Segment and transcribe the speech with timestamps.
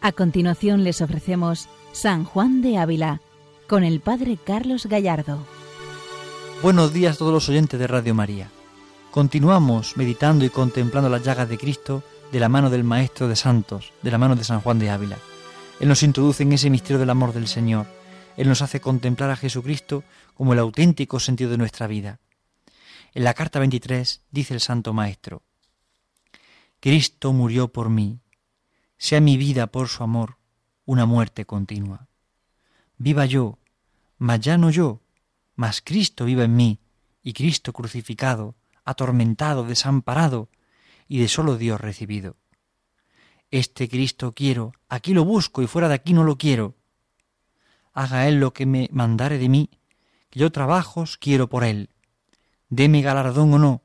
[0.00, 3.20] A continuación les ofrecemos San Juan de Ávila
[3.66, 5.44] con el Padre Carlos Gallardo.
[6.62, 8.48] Buenos días a todos los oyentes de Radio María.
[9.10, 13.92] Continuamos meditando y contemplando las llagas de Cristo de la mano del Maestro de Santos,
[14.02, 15.18] de la mano de San Juan de Ávila.
[15.80, 17.86] Él nos introduce en ese misterio del amor del Señor.
[18.36, 22.20] Él nos hace contemplar a Jesucristo como el auténtico sentido de nuestra vida.
[23.14, 25.42] En la carta 23 dice el Santo Maestro,
[26.78, 28.20] Cristo murió por mí,
[28.98, 30.38] sea mi vida por su amor
[30.84, 32.08] una muerte continua.
[32.96, 33.58] Viva yo,
[34.18, 35.00] mas ya no yo,
[35.54, 36.80] mas Cristo viva en mí,
[37.22, 40.48] y Cristo crucificado, atormentado, desamparado,
[41.06, 42.36] y de solo Dios recibido.
[43.50, 46.74] Este Cristo quiero, aquí lo busco y fuera de aquí no lo quiero.
[47.92, 49.70] Haga Él lo que me mandare de mí,
[50.30, 51.90] que yo trabajos quiero por Él.
[52.68, 53.82] Deme galardón o no,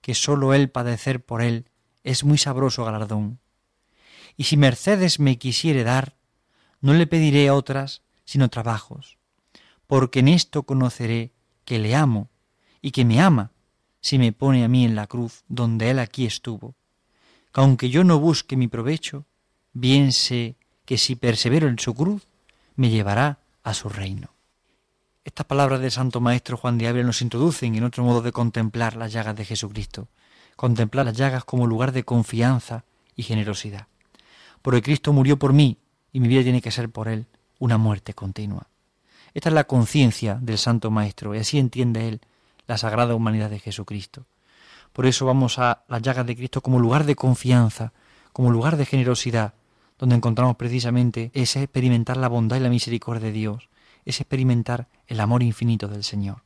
[0.00, 1.68] que sólo Él padecer por Él
[2.02, 3.40] es muy sabroso galardón
[4.36, 6.16] y si mercedes me quisiere dar,
[6.80, 9.18] no le pediré otras sino trabajos,
[9.86, 11.32] porque en esto conoceré
[11.64, 12.28] que le amo
[12.82, 13.52] y que me ama
[14.00, 16.74] si me pone a mí en la cruz donde él aquí estuvo,
[17.52, 19.24] que aunque yo no busque mi provecho,
[19.72, 22.26] bien sé que si persevero en su cruz,
[22.76, 24.30] me llevará a su reino.
[25.24, 28.96] Estas palabras del Santo Maestro Juan de Ávila nos introducen en otro modo de contemplar
[28.96, 30.08] las llagas de Jesucristo,
[30.54, 32.84] contemplar las llagas como lugar de confianza
[33.16, 33.88] y generosidad
[34.66, 35.78] porque Cristo murió por mí
[36.12, 37.26] y mi vida tiene que ser por Él
[37.60, 38.66] una muerte continua.
[39.32, 42.20] Esta es la conciencia del Santo Maestro y así entiende Él
[42.66, 44.26] la sagrada humanidad de Jesucristo.
[44.92, 47.92] Por eso vamos a las llagas de Cristo como lugar de confianza,
[48.32, 49.54] como lugar de generosidad,
[50.00, 53.68] donde encontramos precisamente ese experimentar la bondad y la misericordia de Dios,
[54.04, 56.42] ese experimentar el amor infinito del Señor.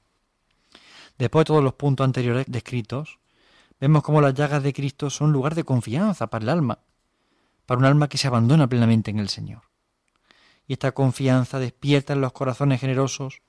[1.16, 3.18] Después de todos los puntos anteriores descritos,
[3.80, 6.80] vemos cómo las llagas de Cristo son lugar de confianza para el alma,
[7.70, 9.62] para un alma que se abandona plenamente en el Señor.
[10.66, 13.42] Y esta confianza despierta en los corazones generosos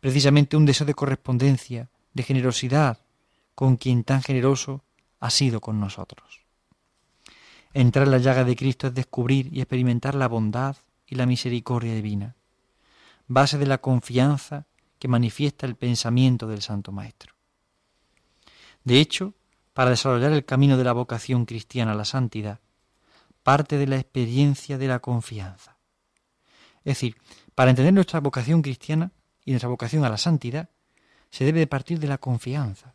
[0.00, 2.98] precisamente un deseo de correspondencia, de generosidad,
[3.54, 4.82] con quien tan generoso
[5.20, 6.40] ha sido con nosotros.
[7.72, 10.74] Entrar en la llaga de Cristo es descubrir y experimentar la bondad
[11.06, 12.34] y la misericordia divina,
[13.28, 14.66] base de la confianza
[14.98, 17.34] que manifiesta el pensamiento del Santo Maestro.
[18.82, 19.34] De hecho,
[19.74, 22.58] para desarrollar el camino de la vocación cristiana a la santidad,
[23.42, 25.76] parte de la experiencia de la confianza.
[26.78, 27.16] Es decir,
[27.54, 29.12] para entender nuestra vocación cristiana
[29.44, 30.68] y nuestra vocación a la santidad,
[31.30, 32.94] se debe de partir de la confianza.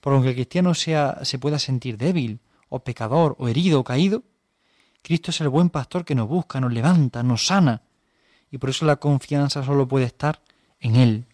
[0.00, 4.22] Por aunque el cristiano sea, se pueda sentir débil, o pecador, o herido, o caído,
[5.02, 7.82] Cristo es el buen pastor que nos busca, nos levanta, nos sana,
[8.50, 10.42] y por eso la confianza solo puede estar
[10.80, 11.24] en Él,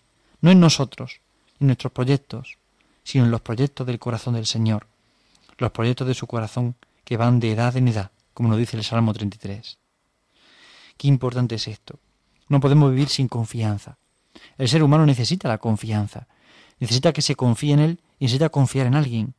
[0.40, 1.20] no en nosotros,
[1.60, 2.58] en nuestros proyectos,
[3.02, 4.86] sino en los proyectos del corazón del Señor,
[5.58, 8.84] los proyectos de su corazón que van de edad en edad, como nos dice el
[8.84, 9.78] Salmo 33.
[10.96, 11.98] Qué importante es esto.
[12.48, 13.98] No podemos vivir sin confianza.
[14.58, 16.26] El ser humano necesita la confianza,
[16.78, 19.34] necesita que se confíe en él y necesita confiar en alguien.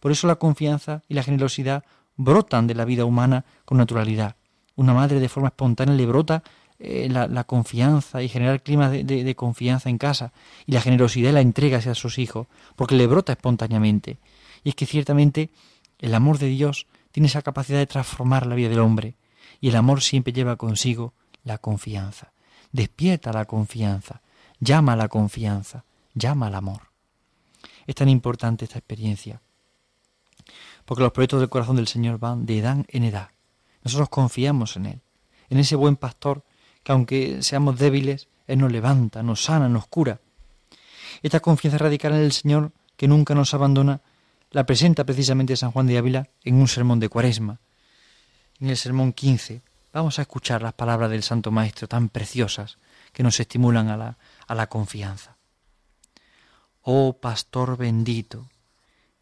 [0.00, 1.84] Por eso la confianza y la generosidad
[2.16, 4.36] brotan de la vida humana con naturalidad.
[4.74, 6.42] Una madre de forma espontánea le brota
[6.78, 10.32] eh, la, confianza y generar clima de, confianza en casa
[10.66, 12.46] y la generosidad la entrega hacia sus hijos,
[12.76, 14.18] porque le brota espontáneamente.
[14.62, 15.48] Y es que ciertamente
[15.98, 16.86] el amor de Dios
[17.16, 19.14] tiene esa capacidad de transformar la vida del hombre
[19.58, 22.34] y el amor siempre lleva consigo la confianza.
[22.72, 24.20] Despierta la confianza,
[24.60, 26.90] llama a la confianza, llama al amor.
[27.86, 29.40] Es tan importante esta experiencia,
[30.84, 33.30] porque los proyectos del corazón del Señor van de edad en edad.
[33.82, 35.00] Nosotros confiamos en Él,
[35.48, 36.44] en ese buen pastor
[36.82, 40.20] que aunque seamos débiles, Él nos levanta, nos sana, nos cura.
[41.22, 44.02] Esta confianza radical en el Señor que nunca nos abandona
[44.56, 47.60] la presenta precisamente San Juan de Ávila en un sermón de Cuaresma.
[48.58, 49.60] En el sermón 15
[49.92, 52.78] vamos a escuchar las palabras del Santo Maestro tan preciosas
[53.12, 54.16] que nos estimulan a la,
[54.46, 55.36] a la confianza.
[56.80, 58.48] Oh pastor bendito,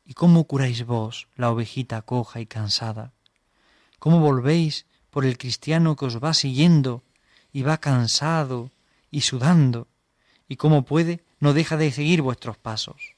[0.04, 3.10] ¿y cómo curáis vos la ovejita coja y cansada?
[3.98, 7.02] ¿Cómo volvéis por el cristiano que os va siguiendo
[7.52, 8.70] y va cansado
[9.10, 9.88] y sudando?
[10.46, 13.13] ¿Y cómo puede no deja de seguir vuestros pasos?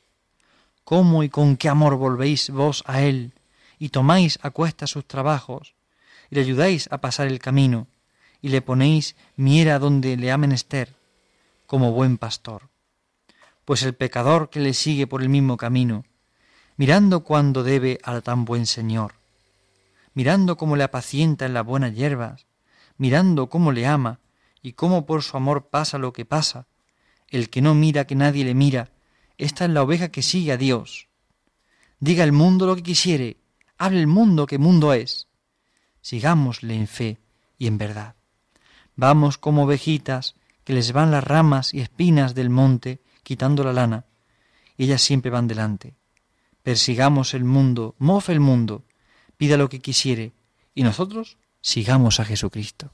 [0.86, 3.32] Cómo y con qué amor volvéis vos a Él,
[3.76, 5.74] y tomáis a cuesta sus trabajos,
[6.30, 7.88] y le ayudáis a pasar el camino,
[8.40, 10.94] y le ponéis miera donde le ha menester,
[11.66, 12.68] como buen pastor.
[13.64, 16.04] Pues el pecador que le sigue por el mismo camino,
[16.76, 19.14] mirando cuándo debe al tan buen Señor,
[20.14, 22.46] mirando cómo le apacienta en las buenas hierbas,
[22.96, 24.20] mirando cómo le ama,
[24.62, 26.68] y cómo por su amor pasa lo que pasa,
[27.28, 28.92] el que no mira que nadie le mira,
[29.38, 31.08] esta es la oveja que sigue a Dios.
[32.00, 33.38] Diga el mundo lo que quisiere,
[33.78, 35.28] hable el mundo que mundo es.
[36.00, 37.18] Sigámosle en fe
[37.58, 38.14] y en verdad.
[38.94, 40.34] Vamos como ovejitas
[40.64, 44.04] que les van las ramas y espinas del monte quitando la lana,
[44.78, 45.94] ellas siempre van delante.
[46.62, 48.84] Persigamos el mundo, mofe el mundo,
[49.36, 50.32] pida lo que quisiere,
[50.74, 52.92] y nosotros sigamos a Jesucristo.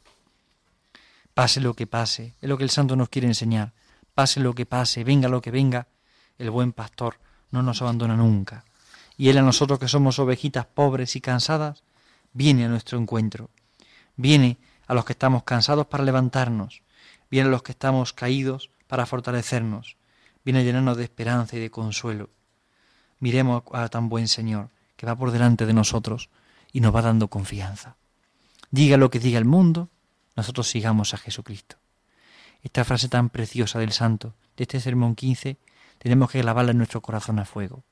[1.35, 3.73] Pase lo que pase, es lo que el santo nos quiere enseñar.
[4.15, 5.89] Pase lo que pase, venga lo que venga,
[6.39, 7.19] el buen pastor
[7.51, 8.65] no nos abandona nunca.
[9.17, 11.83] Y él a nosotros que somos ovejitas pobres y cansadas,
[12.33, 13.51] viene a nuestro encuentro.
[14.17, 16.83] Viene a los que estamos cansados para levantarnos.
[17.31, 19.97] Viene a los que estamos caídos para fortalecernos.
[20.45, 22.31] Viene a llenarnos de esperanza y de consuelo.
[23.21, 26.31] Miremos a tan buen Señor que va por delante de nosotros
[26.73, 27.97] y nos va dando confianza.
[28.71, 29.89] Diga lo que diga el mundo,
[30.35, 31.77] nosotros sigamos a Jesucristo.
[32.63, 35.59] Esta frase tan preciosa del santo de este sermón 15
[36.03, 37.85] tenemos que clavarla en nuestro corazón a fuego.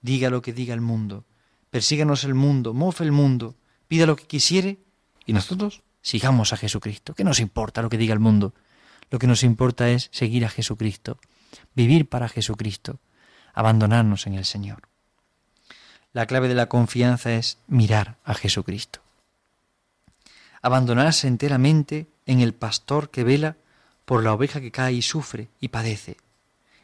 [0.00, 1.26] Diga lo que diga el mundo,
[1.68, 3.54] persíganos el mundo, mofe el mundo,
[3.86, 4.78] pida lo que quisiere
[5.26, 7.12] y nosotros sigamos a Jesucristo.
[7.12, 8.54] ¿Qué nos importa lo que diga el mundo?
[9.10, 11.18] Lo que nos importa es seguir a Jesucristo,
[11.74, 12.98] vivir para Jesucristo,
[13.52, 14.88] abandonarnos en el Señor.
[16.14, 19.00] La clave de la confianza es mirar a Jesucristo.
[20.62, 23.58] Abandonarse enteramente en el pastor que vela
[24.06, 26.16] por la oveja que cae y sufre y padece.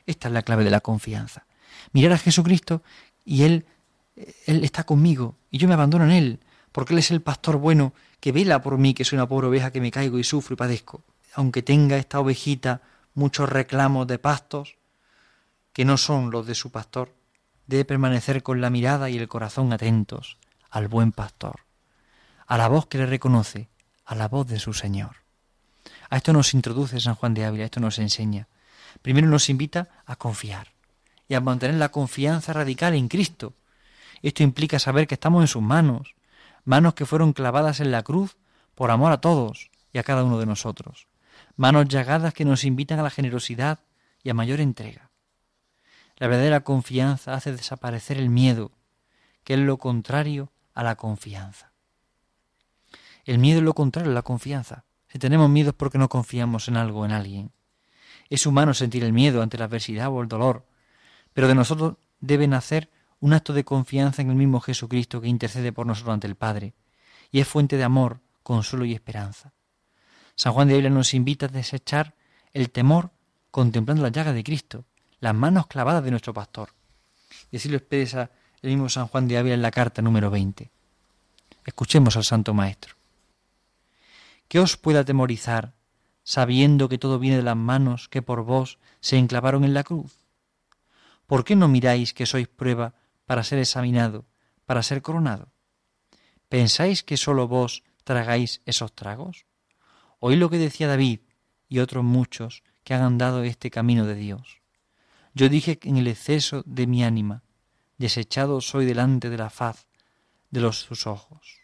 [0.06, 1.46] Esta es la clave de la confianza.
[1.92, 2.82] Mirar a Jesucristo
[3.24, 3.66] y Él,
[4.46, 6.40] Él está conmigo y yo me abandono en Él,
[6.72, 9.70] porque Él es el pastor bueno que vela por mí, que soy una pobre oveja
[9.70, 11.02] que me caigo y sufro y padezco.
[11.34, 12.82] Aunque tenga esta ovejita
[13.14, 14.76] muchos reclamos de pastos
[15.72, 17.12] que no son los de su pastor,
[17.66, 20.38] debe permanecer con la mirada y el corazón atentos
[20.70, 21.60] al buen pastor,
[22.46, 23.68] a la voz que le reconoce,
[24.04, 25.16] a la voz de su Señor.
[26.10, 28.48] A esto nos introduce San Juan de Ávila, esto nos enseña.
[29.02, 30.72] Primero nos invita a confiar
[31.28, 33.54] y a mantener la confianza radical en Cristo.
[34.22, 36.14] Esto implica saber que estamos en sus manos,
[36.64, 38.36] manos que fueron clavadas en la cruz
[38.74, 41.06] por amor a todos y a cada uno de nosotros,
[41.56, 43.80] manos llagadas que nos invitan a la generosidad
[44.22, 45.10] y a mayor entrega.
[46.16, 48.72] La verdadera confianza hace desaparecer el miedo,
[49.42, 51.72] que es lo contrario a la confianza.
[53.24, 54.84] El miedo es lo contrario a la confianza.
[55.08, 57.52] Si tenemos miedo es porque no confiamos en algo en alguien.
[58.30, 60.66] Es humano sentir el miedo ante la adversidad o el dolor,
[61.32, 62.90] pero de nosotros debe nacer
[63.20, 66.74] un acto de confianza en el mismo Jesucristo que intercede por nosotros ante el Padre,
[67.30, 69.52] y es fuente de amor, consuelo y esperanza.
[70.36, 72.14] San Juan de Ávila nos invita a desechar
[72.52, 73.10] el temor
[73.50, 74.84] contemplando la llaga de Cristo,
[75.20, 76.70] las manos clavadas de nuestro pastor.
[77.50, 78.30] Y así lo expresa
[78.62, 80.70] el mismo San Juan de Ávila en la carta número 20.
[81.64, 82.94] Escuchemos al Santo Maestro.
[84.48, 85.72] ¿Qué os puede atemorizar,
[86.24, 90.26] sabiendo que todo viene de las manos que por vos se enclavaron en la cruz?
[91.26, 92.94] ¿Por qué no miráis que sois prueba
[93.26, 94.24] para ser examinado,
[94.66, 95.52] para ser coronado?
[96.48, 99.46] ¿Pensáis que sólo vos tragáis esos tragos?
[100.18, 101.20] Oí lo que decía David
[101.68, 104.60] y otros muchos que han andado este camino de Dios.
[105.34, 107.42] Yo dije en el exceso de mi ánima,
[107.98, 109.86] desechado soy delante de la faz
[110.50, 111.58] de los sus ojos.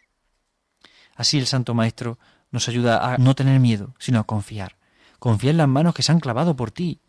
[1.15, 2.19] Así el Santo Maestro
[2.51, 4.77] nos ayuda a no tener miedo, sino a confiar.
[5.19, 6.99] Confía en las manos que se han clavado por ti.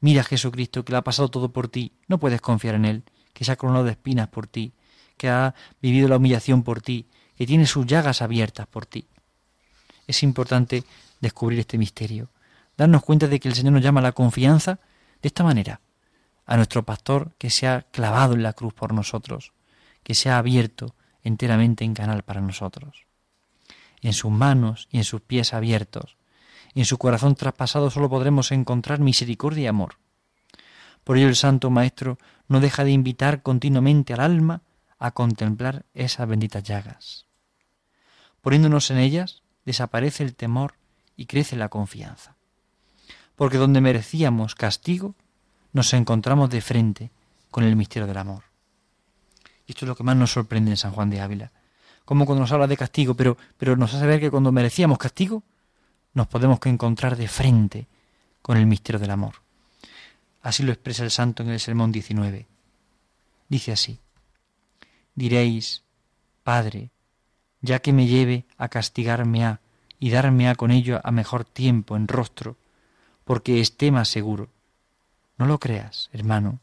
[0.00, 1.92] Mira Jesucristo que le ha pasado todo por ti.
[2.08, 4.72] No puedes confiar en Él, que se ha coronado de espinas por ti,
[5.16, 9.08] que ha vivido la humillación por ti, que tiene sus llagas abiertas por ti.
[10.06, 10.84] Es importante
[11.20, 12.30] descubrir este misterio,
[12.76, 14.80] darnos cuenta de que el Señor nos llama a la confianza
[15.20, 15.80] de esta manera,
[16.46, 19.52] a nuestro pastor que se ha clavado en la cruz por nosotros,
[20.02, 23.05] que se ha abierto enteramente en canal para nosotros.
[24.02, 26.16] En sus manos y en sus pies abiertos,
[26.74, 29.96] en su corazón traspasado solo podremos encontrar misericordia y amor.
[31.04, 34.62] Por ello el Santo Maestro no deja de invitar continuamente al alma
[34.98, 37.26] a contemplar esas benditas llagas.
[38.40, 40.74] Poniéndonos en ellas, desaparece el temor
[41.16, 42.36] y crece la confianza
[43.36, 45.14] porque donde merecíamos castigo,
[45.72, 47.10] nos encontramos de frente
[47.50, 48.44] con el misterio del amor.
[49.66, 51.52] Esto es lo que más nos sorprende en San Juan de Ávila.
[52.06, 55.42] Como cuando nos habla de castigo, pero, pero nos hace ver que cuando merecíamos castigo,
[56.14, 57.88] nos podemos encontrar de frente
[58.40, 59.34] con el misterio del amor.
[60.40, 62.46] Así lo expresa el santo en el Sermón 19.
[63.48, 63.98] Dice así,
[65.16, 65.82] diréis,
[66.44, 66.90] Padre,
[67.60, 69.60] ya que me lleve a castigarme a
[69.98, 72.56] y darme a con ello a mejor tiempo en rostro,
[73.24, 74.48] porque esté más seguro.
[75.38, 76.60] No lo creas, hermano.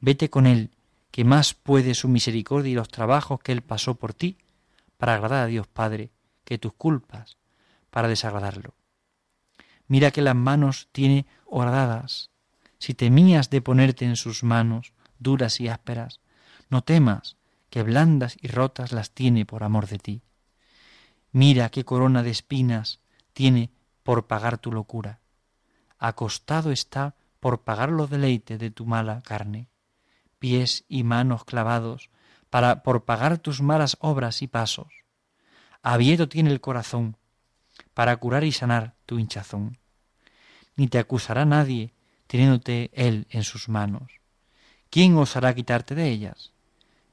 [0.00, 0.70] Vete con él,
[1.10, 4.36] que más puede su misericordia y los trabajos que él pasó por ti,
[4.96, 6.10] para agradar a Dios Padre,
[6.44, 7.36] que tus culpas,
[7.90, 8.74] para desagradarlo.
[9.88, 12.30] Mira que las manos tiene horadadas.
[12.78, 16.20] Si temías de ponerte en sus manos, duras y ásperas,
[16.68, 17.36] no temas,
[17.70, 20.22] que blandas y rotas las tiene por amor de ti.
[21.32, 23.00] Mira qué corona de espinas
[23.32, 23.70] tiene
[24.02, 25.20] por pagar tu locura.
[25.98, 29.68] Acostado está por pagar los deleites de tu mala carne.
[30.38, 32.10] Pies y manos clavados
[32.50, 34.88] para por pagar tus malas obras y pasos.
[35.82, 37.16] Abierto tiene el corazón
[37.94, 39.78] para curar y sanar tu hinchazón.
[40.76, 41.94] Ni te acusará nadie
[42.26, 44.20] teniéndote él en sus manos.
[44.90, 46.52] ¿Quién osará quitarte de ellas?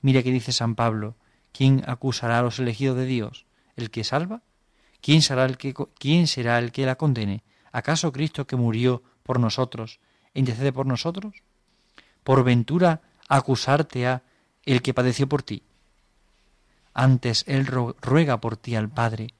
[0.01, 1.15] Mira que dice San Pablo,
[1.51, 3.45] ¿quién acusará a los elegidos de Dios?
[3.75, 4.41] ¿El que salva?
[5.01, 7.43] ¿Quién será el que, quién será el que la condene?
[7.71, 9.99] ¿Acaso Cristo que murió por nosotros
[10.33, 11.43] e intercede por nosotros?
[12.23, 14.23] ¿Por ventura acusarte a
[14.65, 15.63] el que padeció por ti?
[16.93, 19.34] Antes Él ruega por ti al Padre,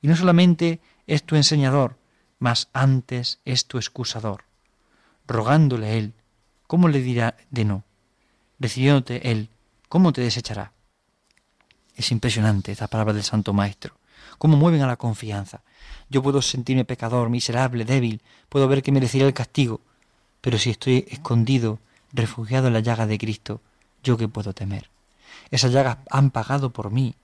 [0.00, 1.96] y no solamente es tu enseñador,
[2.38, 4.44] mas antes es tu excusador.
[5.26, 6.14] Rogándole Él,
[6.66, 7.84] ¿cómo le dirá de no?
[8.58, 9.50] Decidiéndote Él,
[9.88, 10.72] ¿cómo te desechará?
[11.96, 13.96] Es impresionante esta palabra del Santo Maestro,
[14.38, 15.62] cómo mueven a la confianza.
[16.08, 19.80] Yo puedo sentirme pecador, miserable, débil, puedo ver que merecería el castigo,
[20.40, 21.78] pero si estoy escondido,
[22.12, 23.60] refugiado en la llaga de Cristo,
[24.02, 24.90] ¿yo qué puedo temer?
[25.50, 27.14] Esas llagas han pagado por mí.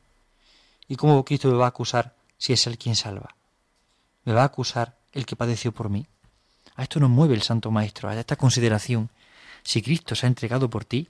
[0.89, 3.35] ¿Y cómo Cristo me va a acusar si es Él quien salva?
[4.25, 6.07] ¿Me va a acusar el que padeció por mí?
[6.75, 9.11] A esto nos mueve el Santo Maestro, a esta consideración.
[9.63, 11.09] Si Cristo se ha entregado por ti,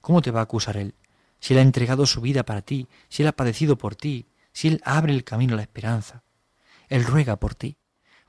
[0.00, 0.94] ¿cómo te va a acusar Él?
[1.40, 4.68] Si Él ha entregado su vida para ti, si Él ha padecido por ti, si
[4.68, 6.22] Él abre el camino a la esperanza.
[6.88, 7.76] Él ruega por ti.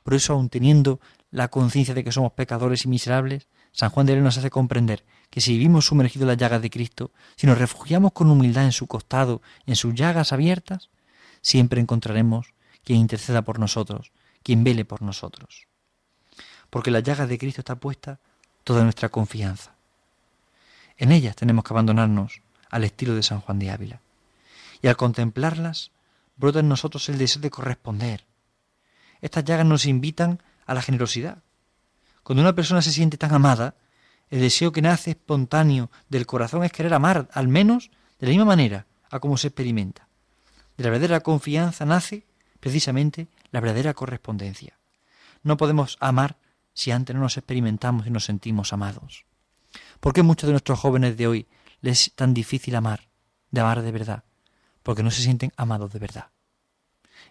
[0.03, 4.13] Por eso, aun teniendo la conciencia de que somos pecadores y miserables, San Juan de
[4.13, 7.57] León nos hace comprender que si vivimos sumergidos en las llagas de Cristo, si nos
[7.57, 10.89] refugiamos con humildad en su costado, en sus llagas abiertas,
[11.41, 14.11] siempre encontraremos quien interceda por nosotros,
[14.43, 15.67] quien vele por nosotros.
[16.69, 18.19] Porque en las llagas de Cristo está puesta
[18.65, 19.73] toda nuestra confianza.
[20.97, 24.01] En ellas tenemos que abandonarnos al estilo de San Juan de Ávila.
[24.81, 25.91] Y al contemplarlas,
[26.35, 28.25] brota en nosotros el deseo de corresponder.
[29.21, 31.41] Estas llagas nos invitan a la generosidad.
[32.23, 33.75] Cuando una persona se siente tan amada,
[34.31, 38.45] el deseo que nace espontáneo del corazón es querer amar, al menos de la misma
[38.45, 40.07] manera a como se experimenta.
[40.77, 42.25] De la verdadera confianza nace
[42.61, 44.79] precisamente la verdadera correspondencia.
[45.43, 46.37] No podemos amar
[46.73, 49.25] si antes no nos experimentamos y nos sentimos amados.
[49.99, 51.47] ¿Por qué muchos de nuestros jóvenes de hoy
[51.81, 53.09] les es tan difícil amar,
[53.51, 54.23] de amar de verdad?
[54.81, 56.27] Porque no se sienten amados de verdad.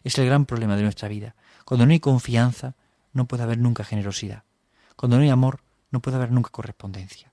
[0.04, 1.34] Es el gran problema de nuestra vida.
[1.64, 2.74] Cuando no hay confianza,
[3.14, 4.44] no puede haber nunca generosidad.
[4.96, 5.60] Cuando no hay amor,
[5.90, 7.32] no puede haber nunca correspondencia.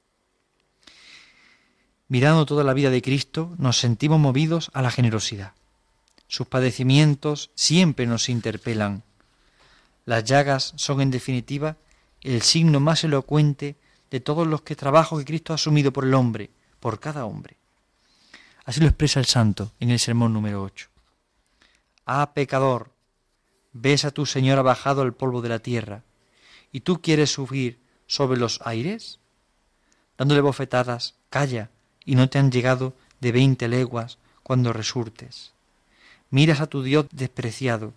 [2.08, 5.54] Mirando toda la vida de Cristo, nos sentimos movidos a la generosidad.
[6.28, 9.04] Sus padecimientos siempre nos interpelan.
[10.06, 11.78] Las llagas son, en definitiva,
[12.22, 13.76] el signo más elocuente
[14.10, 16.50] de todos los que trabajos que Cristo ha asumido por el hombre,
[16.80, 17.58] por cada hombre.
[18.64, 20.90] Así lo expresa el santo en el sermón número 8.
[22.06, 22.92] Ah, pecador,
[23.74, 26.04] ves a tu Señor bajado al polvo de la tierra,
[26.72, 29.20] y tú quieres subir sobre los aires?
[30.18, 31.70] Dándole bofetadas, calla,
[32.06, 35.52] y no te han llegado de veinte leguas cuando resurtes.
[36.30, 37.94] Miras a tu Dios despreciado,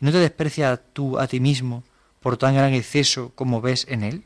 [0.00, 1.82] y no te desprecias tú a ti mismo
[2.20, 4.24] por tan gran exceso como ves en él.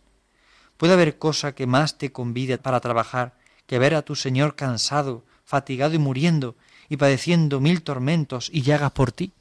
[0.77, 3.35] ¿Puede haber cosa que más te convide para trabajar
[3.67, 6.55] que ver a tu Señor cansado, fatigado y muriendo,
[6.89, 9.33] y padeciendo mil tormentos y llagas por ti?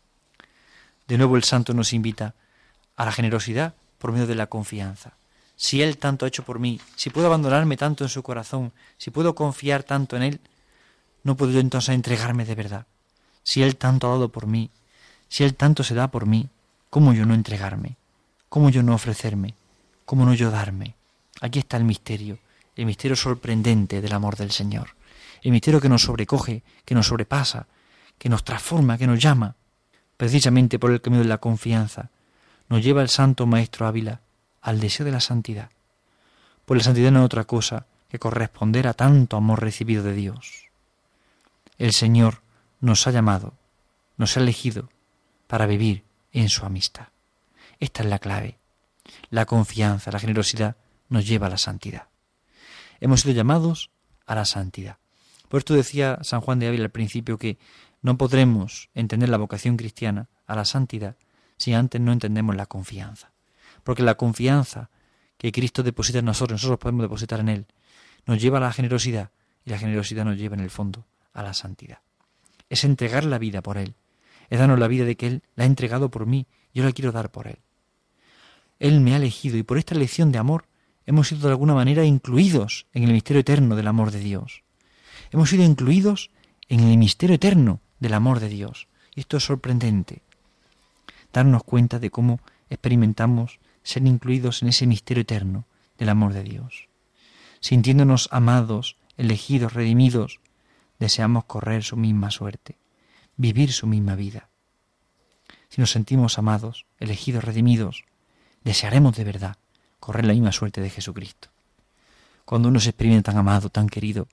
[1.07, 2.35] De nuevo el santo nos invita
[2.95, 5.17] a la generosidad por medio de la confianza
[5.55, 9.11] si Él tanto ha hecho por mí, si puedo abandonarme tanto en su corazón, si
[9.11, 10.39] puedo confiar tanto en Él,
[11.23, 12.85] no puedo entonces entregarme de verdad.
[13.43, 14.69] Si Él tanto ha dado por mí,
[15.29, 16.49] si Él tanto se da por mí,
[16.89, 17.97] ¿cómo yo no entregarme?
[18.49, 19.55] ¿Cómo yo no ofrecerme?
[20.05, 20.95] ¿Cómo no yo darme?
[21.41, 22.39] Aquí está el misterio,
[22.75, 24.95] el misterio sorprendente del amor del Señor,
[25.41, 27.67] el misterio que nos sobrecoge, que nos sobrepasa,
[28.17, 29.55] que nos transforma, que nos llama.
[30.17, 32.09] Precisamente por el camino de la confianza,
[32.69, 34.21] nos lleva el Santo Maestro Ávila
[34.63, 35.69] al deseo de la santidad.
[36.65, 40.69] Pues la santidad no es otra cosa que corresponder a tanto amor recibido de Dios.
[41.77, 42.41] El Señor
[42.79, 43.53] nos ha llamado,
[44.17, 44.89] nos ha elegido
[45.47, 47.09] para vivir en su amistad.
[47.79, 48.57] Esta es la clave.
[49.29, 50.77] La confianza, la generosidad
[51.09, 52.07] nos lleva a la santidad.
[53.01, 53.91] Hemos sido llamados
[54.25, 54.97] a la santidad.
[55.49, 57.57] Por esto decía San Juan de Ávila al principio que
[58.01, 61.17] no podremos entender la vocación cristiana a la santidad
[61.57, 63.32] si antes no entendemos la confianza
[63.83, 64.89] porque la confianza
[65.37, 67.65] que Cristo deposita en nosotros, nosotros podemos depositar en Él,
[68.25, 69.31] nos lleva a la generosidad
[69.65, 71.99] y la generosidad nos lleva en el fondo a la santidad.
[72.69, 73.95] Es entregar la vida por Él,
[74.49, 77.11] es darnos la vida de que Él la ha entregado por mí, yo la quiero
[77.11, 77.59] dar por Él.
[78.79, 80.65] Él me ha elegido y por esta elección de amor
[81.05, 84.63] hemos sido de alguna manera incluidos en el misterio eterno del amor de Dios.
[85.31, 86.31] Hemos sido incluidos
[86.69, 88.87] en el misterio eterno del amor de Dios.
[89.15, 90.21] Y esto es sorprendente,
[91.31, 95.65] darnos cuenta de cómo experimentamos ser incluidos en ese misterio eterno
[95.97, 96.87] del amor de Dios.
[97.59, 100.39] Sintiéndonos amados, elegidos, redimidos,
[100.99, 102.77] deseamos correr su misma suerte,
[103.37, 104.49] vivir su misma vida.
[105.69, 108.05] Si nos sentimos amados, elegidos, redimidos,
[108.63, 109.57] desearemos de verdad
[109.99, 111.49] correr la misma suerte de Jesucristo.
[112.45, 114.27] Cuando uno se experimenta tan amado, tan querido,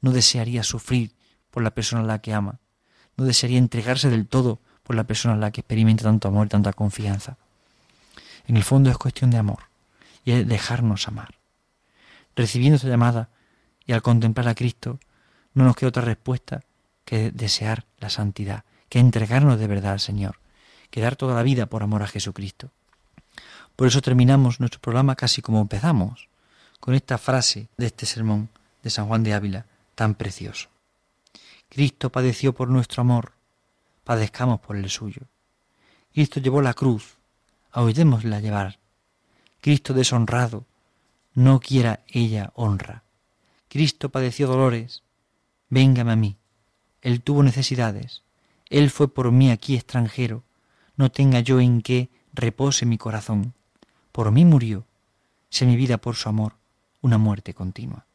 [0.00, 1.12] no desearía sufrir
[1.50, 2.58] por la persona a la que ama,
[3.16, 6.50] no desearía entregarse del todo por la persona a la que experimenta tanto amor y
[6.50, 7.36] tanta confianza.
[8.50, 9.68] En el fondo es cuestión de amor
[10.24, 11.36] y es dejarnos amar.
[12.34, 13.28] Recibiendo esta llamada
[13.86, 14.98] y al contemplar a Cristo,
[15.54, 16.64] no nos queda otra respuesta
[17.04, 20.40] que desear la santidad, que entregarnos de verdad al Señor,
[20.90, 22.72] que dar toda la vida por amor a Jesucristo.
[23.76, 26.28] Por eso terminamos nuestro programa casi como empezamos,
[26.80, 28.48] con esta frase de este sermón
[28.82, 30.70] de San Juan de Ávila tan precioso.
[31.68, 33.30] Cristo padeció por nuestro amor,
[34.02, 35.22] padezcamos por el suyo.
[36.12, 37.19] Cristo llevó la cruz,
[37.72, 38.78] oídémosla llevar.
[39.60, 40.66] Cristo deshonrado,
[41.34, 43.04] no quiera ella honra.
[43.68, 45.02] Cristo padeció dolores,
[45.68, 46.36] véngame a mí.
[47.02, 48.22] Él tuvo necesidades,
[48.68, 50.42] Él fue por mí aquí extranjero,
[50.96, 53.54] no tenga yo en qué repose mi corazón.
[54.12, 54.86] Por mí murió,
[55.48, 56.54] sé mi vida por su amor,
[57.00, 58.06] una muerte continua.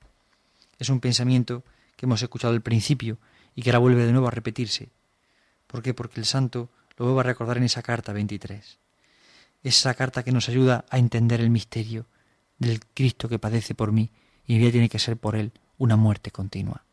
[0.77, 1.63] Es un pensamiento
[1.95, 3.17] que hemos escuchado al principio
[3.55, 4.89] y que ahora vuelve de nuevo a repetirse.
[5.67, 5.93] ¿Por qué?
[5.93, 8.77] Porque el santo lo vuelve a recordar en esa carta 23.
[9.65, 12.05] Esa carta que nos ayuda a entender el misterio
[12.60, 14.12] del Cristo que padece por mí
[14.45, 16.84] y mi vida tiene que ser por él una muerte continua.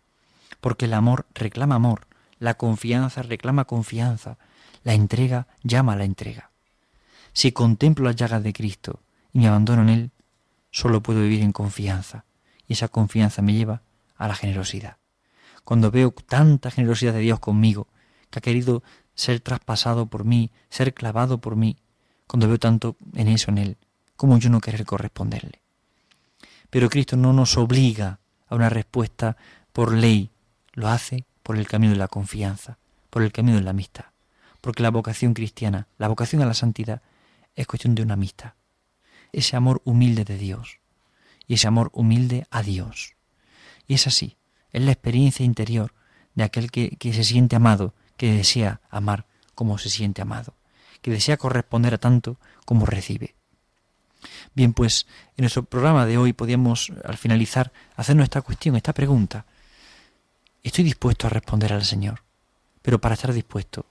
[0.63, 2.07] Porque el amor reclama amor,
[2.39, 4.39] la confianza reclama confianza,
[4.85, 6.51] la entrega llama a la entrega.
[7.35, 9.03] Si contemplo las llagas de Cristo
[9.35, 10.11] y me abandono en Él,
[10.71, 12.25] solo puedo vivir en confianza,
[12.67, 13.83] y esa confianza me lleva
[14.17, 14.97] a la generosidad.
[15.63, 17.89] Cuando veo tanta generosidad de Dios conmigo,
[18.31, 18.83] que ha querido
[19.15, 21.77] ser traspasado por mí, ser clavado por mí,
[22.33, 23.77] cuando veo tanto en eso en Él,
[24.17, 25.61] como yo no querer corresponderle.
[26.71, 29.37] Pero Cristo no nos obliga a una respuesta
[29.75, 30.31] por ley,
[30.73, 32.79] lo hace por el camino de la confianza,
[33.11, 34.07] por el camino de la amistad.
[34.63, 37.03] Porque la vocación cristiana, la vocación a la santidad,
[37.55, 38.55] es cuestión de una amistad.
[39.33, 40.79] Ese amor humilde de Dios
[41.47, 43.15] y ese amor humilde a Dios.
[43.87, 44.39] Y es así,
[44.71, 45.93] es la experiencia interior
[46.35, 50.55] de aquel que, que se siente amado, que desea amar como se siente amado,
[51.03, 53.35] que desea corresponder a tanto como recibe.
[54.55, 59.45] Bien, pues en nuestro programa de hoy podíamos, al finalizar, hacernos esta cuestión, esta pregunta.
[60.63, 62.23] Estoy dispuesto a responder al Señor,
[62.81, 63.87] pero para estar dispuesto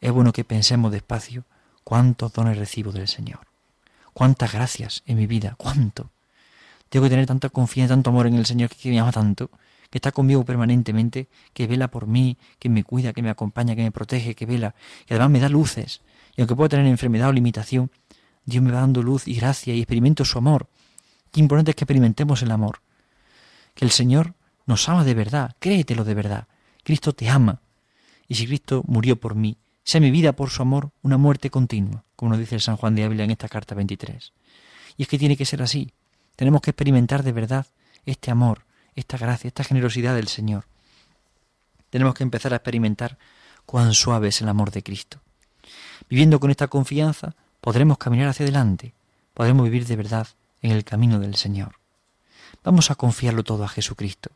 [0.00, 1.44] es bueno que pensemos despacio
[1.84, 3.46] cuántos dones recibo del Señor,
[4.12, 6.10] cuántas gracias en mi vida, cuánto.
[6.88, 9.50] Tengo que tener tanta confianza, tanto amor en el Señor que me ama tanto,
[9.90, 13.82] que está conmigo permanentemente, que vela por mí, que me cuida, que me acompaña, que
[13.82, 14.74] me protege, que vela,
[15.08, 16.00] y además me da luces.
[16.36, 17.90] Y aunque pueda tener enfermedad o limitación,
[18.44, 20.68] Dios me va dando luz y gracia y experimento su amor.
[21.30, 22.80] Qué importante es que experimentemos el amor.
[23.74, 24.34] Que el Señor
[24.66, 26.48] nos ama de verdad, créetelo de verdad.
[26.82, 27.62] Cristo te ama.
[28.28, 32.04] Y si Cristo murió por mí, sea mi vida por su amor una muerte continua,
[32.16, 34.32] como nos dice el San Juan de Ávila en esta carta 23.
[34.96, 35.92] Y es que tiene que ser así.
[36.36, 37.66] Tenemos que experimentar de verdad
[38.04, 38.64] este amor,
[38.94, 40.66] esta gracia, esta generosidad del Señor.
[41.90, 43.18] Tenemos que empezar a experimentar
[43.66, 45.21] cuán suave es el amor de Cristo.
[46.08, 48.94] Viviendo con esta confianza, podremos caminar hacia adelante,
[49.34, 50.28] podremos vivir de verdad
[50.60, 51.76] en el camino del Señor.
[52.64, 54.30] Vamos a confiarlo todo a Jesucristo.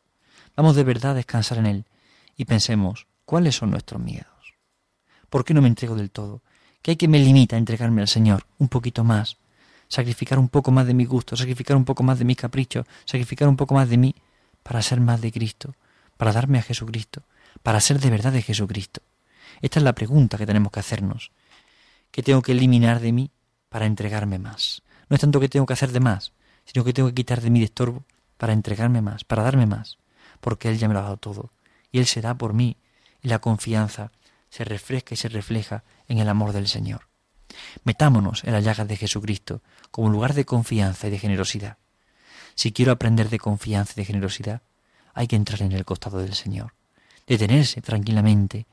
[0.57, 1.85] Vamos de verdad a descansar en Él
[2.37, 4.27] y pensemos, ¿cuáles son nuestros miedos?
[5.29, 6.42] ¿Por qué no me entrego del todo?
[6.83, 9.37] ¿Qué hay que me limita a entregarme al Señor un poquito más?
[9.88, 13.49] Sacrificar un poco más de mi gusto, sacrificar un poco más de mis caprichos, sacrificar
[13.49, 14.14] un poco más de mí
[14.62, 15.75] para ser más de Cristo,
[16.16, 17.22] para darme a Jesucristo,
[17.62, 19.01] para ser de verdad de Jesucristo.
[19.61, 21.31] Esta es la pregunta que tenemos que hacernos
[22.16, 23.31] que tengo que eliminar de mí
[23.69, 24.81] para entregarme más.
[25.11, 26.33] No es tanto que tengo que hacer de más,
[26.64, 28.05] sino que tengo que quitar de mí de estorbo
[28.38, 29.99] para entregarme más, para darme más,
[30.40, 31.53] porque Él ya me lo ha dado todo,
[31.92, 32.79] y Él se da por mí,
[33.21, 34.12] y la confianza
[34.49, 37.09] se refresca y se refleja en el amor del Señor.
[37.85, 41.77] Metámonos en las llagas de Jesucristo como lugar de confianza y de generosidad.
[42.55, 44.62] Si quiero aprender de confianza y de generosidad,
[45.12, 46.73] hay que entrar en el costado del Señor,
[47.27, 48.66] detenerse tranquilamente,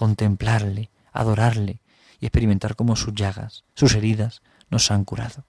[0.00, 1.82] contemplarle, adorarle,
[2.20, 5.44] y experimentar cómo sus llagas, sus heridas, nos han curado.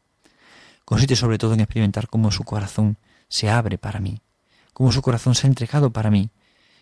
[0.83, 2.97] Consiste sobre todo en experimentar cómo su corazón
[3.29, 4.19] se abre para mí,
[4.73, 6.31] cómo su corazón se ha entregado para mí,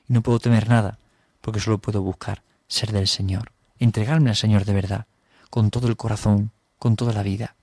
[0.08, 0.98] y no puedo temer nada,
[1.42, 5.06] porque solo puedo buscar ser del Señor, entregarme al Señor de verdad,
[5.52, 7.56] con todo el corazón, con toda la vida.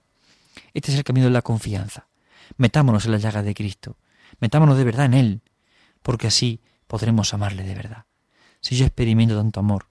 [0.73, 2.07] Este es el camino de la confianza.
[2.59, 3.97] Metámonos en la llaga de Cristo,
[4.39, 5.43] metámonos de verdad en Él,
[6.05, 8.05] porque así podremos amarle de verdad.
[8.61, 9.87] Si yo experimento tanto amor,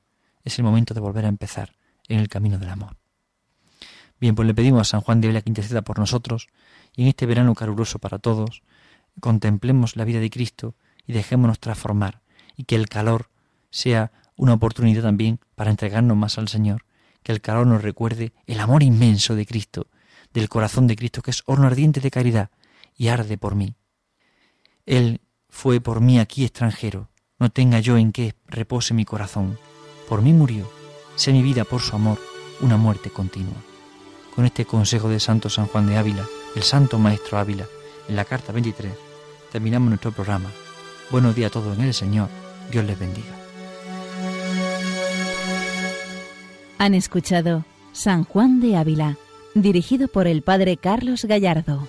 [0.45, 1.75] es el momento de volver a empezar
[2.07, 2.95] en el camino del amor.
[4.19, 6.47] Bien, pues le pedimos a San Juan de Ávila que interceda por nosotros
[6.95, 8.63] y en este verano caluroso para todos,
[9.19, 12.21] contemplemos la vida de Cristo y dejémonos transformar
[12.55, 13.29] y que el calor
[13.69, 16.85] sea una oportunidad también para entregarnos más al Señor,
[17.23, 19.87] que el calor nos recuerde el amor inmenso de Cristo,
[20.33, 22.51] del corazón de Cristo que es horno ardiente de caridad
[22.97, 23.75] y arde por mí.
[24.85, 29.57] Él fue por mí aquí extranjero, no tenga yo en qué repose mi corazón.
[30.07, 30.69] Por mí murió,
[31.15, 32.19] sea mi vida por su amor
[32.61, 33.55] una muerte continua.
[34.35, 37.65] Con este consejo de Santo San Juan de Ávila, el Santo Maestro Ávila,
[38.07, 38.93] en la carta 23,
[39.51, 40.51] terminamos nuestro programa.
[41.09, 42.29] Buenos días a todos en el Señor,
[42.71, 43.35] Dios les bendiga.
[46.77, 49.17] Han escuchado San Juan de Ávila,
[49.53, 51.87] dirigido por el Padre Carlos Gallardo.